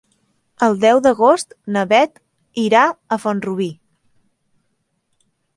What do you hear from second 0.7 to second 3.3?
deu d'agost na Beth irà a